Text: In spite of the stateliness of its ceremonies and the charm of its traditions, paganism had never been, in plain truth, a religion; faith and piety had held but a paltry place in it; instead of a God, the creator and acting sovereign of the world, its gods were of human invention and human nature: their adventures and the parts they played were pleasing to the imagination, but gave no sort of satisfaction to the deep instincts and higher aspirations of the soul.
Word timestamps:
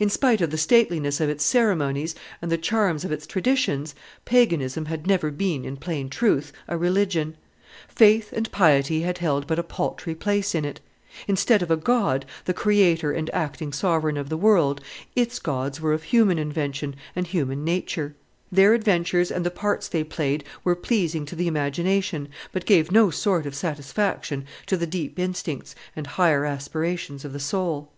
In 0.00 0.08
spite 0.10 0.40
of 0.40 0.50
the 0.50 0.58
stateliness 0.58 1.20
of 1.20 1.30
its 1.30 1.44
ceremonies 1.44 2.16
and 2.42 2.50
the 2.50 2.58
charm 2.58 2.96
of 2.96 3.12
its 3.12 3.28
traditions, 3.28 3.94
paganism 4.24 4.86
had 4.86 5.06
never 5.06 5.30
been, 5.30 5.64
in 5.64 5.76
plain 5.76 6.08
truth, 6.10 6.52
a 6.66 6.76
religion; 6.76 7.36
faith 7.86 8.32
and 8.32 8.50
piety 8.50 9.02
had 9.02 9.18
held 9.18 9.46
but 9.46 9.60
a 9.60 9.62
paltry 9.62 10.16
place 10.16 10.56
in 10.56 10.64
it; 10.64 10.80
instead 11.28 11.62
of 11.62 11.70
a 11.70 11.76
God, 11.76 12.26
the 12.44 12.52
creator 12.52 13.12
and 13.12 13.30
acting 13.30 13.72
sovereign 13.72 14.16
of 14.16 14.28
the 14.30 14.36
world, 14.36 14.80
its 15.14 15.38
gods 15.38 15.80
were 15.80 15.92
of 15.92 16.02
human 16.02 16.40
invention 16.40 16.96
and 17.14 17.28
human 17.28 17.62
nature: 17.62 18.16
their 18.50 18.74
adventures 18.74 19.30
and 19.30 19.46
the 19.46 19.48
parts 19.48 19.86
they 19.86 20.02
played 20.02 20.42
were 20.64 20.74
pleasing 20.74 21.24
to 21.24 21.36
the 21.36 21.46
imagination, 21.46 22.28
but 22.50 22.66
gave 22.66 22.90
no 22.90 23.10
sort 23.10 23.46
of 23.46 23.54
satisfaction 23.54 24.44
to 24.66 24.76
the 24.76 24.88
deep 24.88 25.20
instincts 25.20 25.76
and 25.94 26.08
higher 26.08 26.44
aspirations 26.44 27.24
of 27.24 27.32
the 27.32 27.38
soul. 27.38 27.92